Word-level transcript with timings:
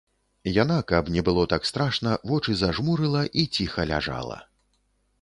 Яна, 0.63 0.77
каб 0.91 1.11
не 1.17 1.23
было 1.27 1.43
так 1.53 1.69
страшна, 1.71 2.15
вочы 2.33 2.57
зажмурыла 2.65 3.21
і 3.43 3.49
ціха 3.59 3.81
ляжала. 3.95 4.45